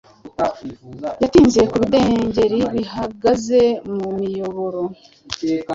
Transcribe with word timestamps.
Yatinze 1.21 1.61
ku 1.69 1.75
bidengeri 1.81 2.59
bihagaze 2.75 3.61
mu 3.95 4.05
miyoboro 4.19 4.81